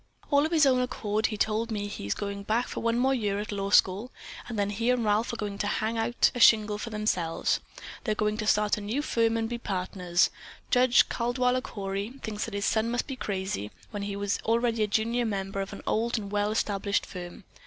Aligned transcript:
"All 0.31 0.47
of 0.47 0.51
his 0.51 0.65
own 0.65 0.81
accord 0.81 1.27
he 1.27 1.37
told 1.37 1.69
me 1.69 1.83
that 1.83 1.93
he's 1.93 2.15
going 2.15 2.41
back 2.41 2.67
for 2.67 2.79
one 2.79 2.97
more 2.97 3.13
year 3.13 3.37
at 3.37 3.51
law 3.51 3.69
school 3.69 4.11
and 4.49 4.57
then 4.57 4.71
he 4.71 4.89
and 4.89 5.05
Ralph 5.05 5.31
are 5.31 5.35
going 5.35 5.59
to 5.59 5.67
hang 5.67 5.95
out 5.95 6.31
a 6.33 6.39
shingle 6.39 6.79
for 6.79 6.89
themselves. 6.89 7.59
They're 8.03 8.15
going 8.15 8.37
to 8.37 8.47
start 8.47 8.79
a 8.79 8.81
new 8.81 9.03
firm 9.03 9.37
and 9.37 9.47
be 9.47 9.59
partners. 9.59 10.31
Judge 10.71 11.07
Caldwaller 11.07 11.61
Cory 11.61 12.13
thinks 12.23 12.45
that 12.45 12.55
his 12.55 12.65
son 12.65 12.89
must 12.89 13.05
be 13.05 13.15
crazy, 13.15 13.69
when 13.91 14.01
he 14.01 14.15
is 14.15 14.39
already 14.43 14.81
a 14.81 14.87
junior 14.87 15.23
member 15.23 15.61
of 15.61 15.71
an 15.71 15.83
old 15.85 16.17
and 16.17 16.31
well 16.31 16.49
established 16.49 17.05
firm. 17.05 17.43